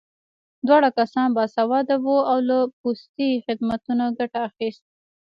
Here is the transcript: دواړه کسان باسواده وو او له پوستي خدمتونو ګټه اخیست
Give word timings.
دواړه 0.67 0.89
کسان 0.99 1.27
باسواده 1.37 1.95
وو 2.03 2.17
او 2.31 2.37
له 2.49 2.57
پوستي 2.79 3.29
خدمتونو 3.45 4.05
ګټه 4.19 4.39
اخیست 4.49 4.83